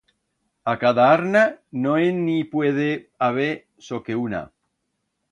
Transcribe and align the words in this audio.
A 0.71 0.73
cada 0.83 1.03
arna 1.17 1.43
no 1.83 1.91
en 2.05 2.23
i 2.35 2.37
puede 2.55 2.87
haber 3.27 3.51
soque 3.89 4.17
una. 4.23 4.41